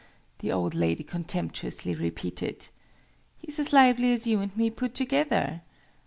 [0.39, 2.69] the old lady contemptuously repeated.
[3.37, 5.61] "He's as lively as you and me put together!